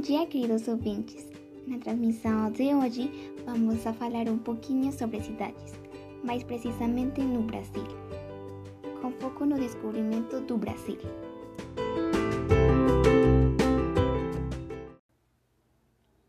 [0.00, 1.30] Bom dia, queridos ouvintes.
[1.66, 3.10] Na transmissão de hoje,
[3.44, 5.78] vamos a falar um pouquinho sobre cidades,
[6.24, 7.84] mais precisamente no Brasil,
[9.02, 10.96] com foco no descobrimento do Brasil.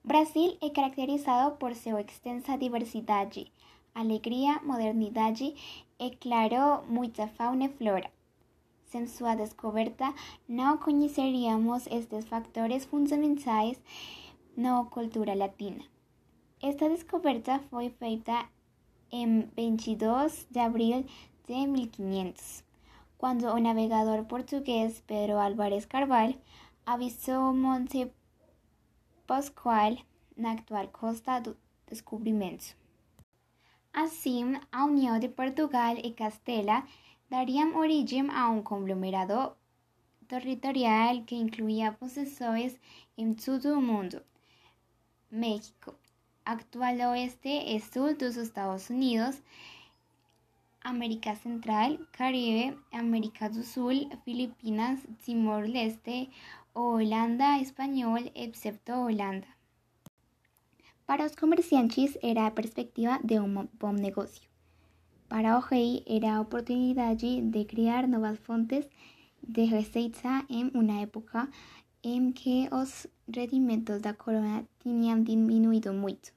[0.03, 3.49] Brasil é caracterizado por sua extensa diversidade,
[3.95, 5.55] alegria, modernidade
[5.97, 8.11] e, claro, muita fauna e flora.
[8.91, 10.13] Sem sua descoberta,
[10.49, 13.79] não conheceríamos estes factores fundamentais
[14.57, 15.81] na cultura latina.
[16.61, 18.49] Esta descoberta foi feita
[19.09, 21.05] em 22 de abril
[21.47, 22.65] de 1500,
[23.17, 26.37] quando o navegador português Pedro Álvares Carvalho
[26.85, 28.11] avisou Monte
[29.25, 29.95] Pascoal
[30.35, 31.55] na atual costa do
[31.87, 32.75] descobrimento.
[33.93, 36.83] Assim, a união de Portugal e Castela
[37.31, 39.55] darían origen a un conglomerado
[40.27, 42.77] territorial que incluía posesiones
[43.15, 44.21] en todo el mundo.
[45.29, 45.95] México,
[46.43, 49.37] actual oeste y sur de los Estados Unidos,
[50.81, 56.29] América Central, Caribe, América do Sul, Filipinas, Timor-Leste,
[56.73, 59.47] Holanda Español, excepto Holanda.
[61.05, 64.50] Para los comerciantes era la perspectiva de un buen negocio.
[65.31, 68.89] Para Ojei era oportunidad de crear nuevas fuentes
[69.41, 71.49] de receita en una época
[72.03, 76.33] en que los rendimientos de la corona tenían disminuido mucho.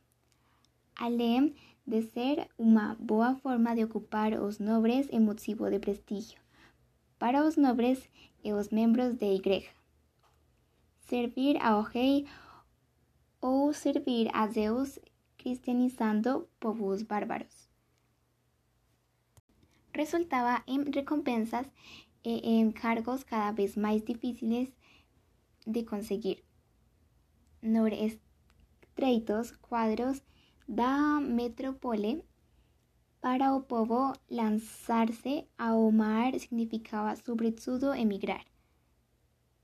[0.95, 6.39] Além de ser una buena forma de ocupar los nobres en motivo de prestigio
[7.19, 8.08] para los nobles
[8.45, 9.73] y los miembros de igreja.
[11.01, 12.27] Servir a Ojei
[13.41, 15.01] o servir a Zeus
[15.36, 17.73] cristianizando povos bárbaros
[19.95, 21.67] resultaba en recompensas
[22.23, 24.70] e en cargos cada vez más difíciles
[25.64, 26.45] de conseguir.
[27.62, 30.23] No estreitos cuadros
[30.67, 32.24] da metrópole
[33.20, 38.45] para o povo lanzarse ao mar significaba sobre todo emigrar,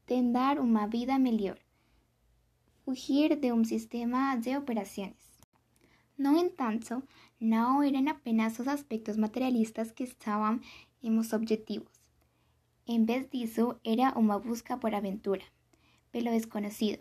[0.06, 1.58] tentar una vida mejor,
[2.84, 5.29] fugir de un sistema de operaciones.
[6.20, 7.02] No entanto,
[7.38, 10.60] no eran apenas los aspectos materialistas que estaban
[11.00, 11.90] en los objetivos.
[12.84, 15.46] En vez de eso, era una búsqueda por aventura,
[16.10, 17.00] pero desconocido.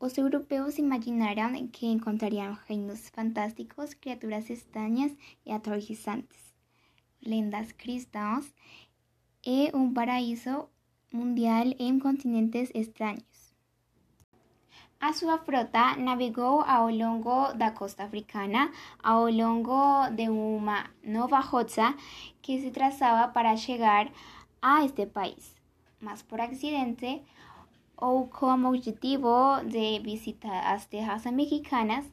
[0.00, 5.12] Los europeos imaginaron que encontrarían reinos fantásticos, criaturas extrañas
[5.44, 6.56] y aterrorizantes,
[7.20, 8.52] lendas cristãs
[9.42, 10.72] y un paraíso
[11.12, 13.47] mundial en continentes extraños.
[15.00, 21.94] A sua frota navegou ao longo da costa africana, ao longo de uma nova rota
[22.42, 24.10] que se traçava para chegar
[24.60, 25.54] a este país,
[26.00, 27.22] mas por acidente
[27.96, 32.04] ou como objetivo de visitar as terras mexicanas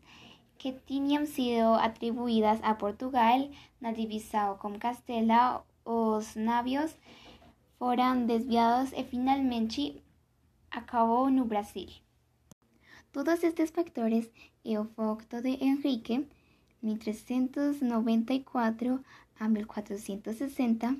[0.60, 3.50] que tinham sido atribuídas a Portugal
[3.82, 3.94] na
[4.60, 6.96] com Castela, os navios
[7.80, 10.04] foram desviados e finalmente
[10.70, 12.05] acabou no Brasil.
[13.16, 14.30] Todos estos factores
[14.62, 16.28] y el facto de Enrique,
[16.82, 19.02] 1394
[19.40, 20.98] a 1460,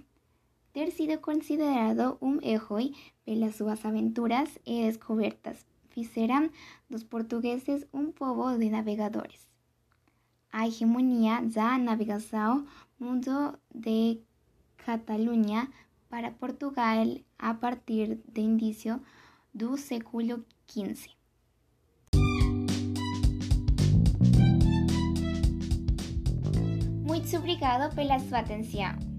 [0.72, 2.94] ter sido considerado un héroe
[3.26, 6.52] las sus aventuras y descubiertas fizeram
[6.88, 9.50] los portugueses un povo de navegadores.
[10.52, 12.66] A hegemonía da navegación
[12.98, 14.22] mundo de
[14.78, 15.70] Cataluña
[16.08, 19.02] para Portugal a partir de inicio
[19.52, 21.25] do século XV.
[27.16, 29.15] Muito obrigado pela sua atenção.